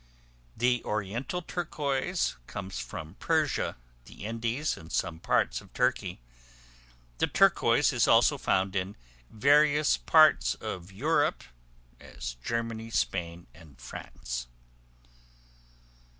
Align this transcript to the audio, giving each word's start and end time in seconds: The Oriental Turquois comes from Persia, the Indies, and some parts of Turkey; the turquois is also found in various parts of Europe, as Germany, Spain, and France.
The 0.57 0.83
Oriental 0.83 1.43
Turquois 1.43 2.33
comes 2.47 2.79
from 2.79 3.13
Persia, 3.19 3.77
the 4.05 4.25
Indies, 4.25 4.75
and 4.75 4.91
some 4.91 5.19
parts 5.19 5.61
of 5.61 5.71
Turkey; 5.73 6.19
the 7.19 7.27
turquois 7.27 7.93
is 7.93 8.07
also 8.07 8.39
found 8.39 8.75
in 8.75 8.95
various 9.29 9.97
parts 9.97 10.55
of 10.55 10.91
Europe, 10.91 11.43
as 11.99 12.35
Germany, 12.43 12.89
Spain, 12.89 13.45
and 13.53 13.79
France. 13.79 14.47